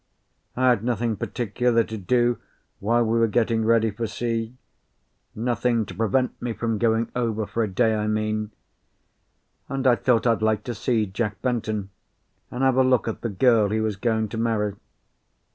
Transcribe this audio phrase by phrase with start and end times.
[0.55, 2.39] I had nothing particular to do
[2.79, 4.55] while we were getting ready for sea;
[5.35, 8.49] nothing to prevent me from going over for a day, I mean;
[9.69, 11.91] and I thought I'd like to see Jack Benton,
[12.49, 14.73] and have a look at the girl he was going to marry.